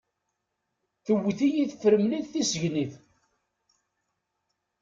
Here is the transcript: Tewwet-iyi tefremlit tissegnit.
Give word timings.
Tewwet-iyi 1.05 1.65
tefremlit 1.71 2.31
tissegnit. 2.33 2.93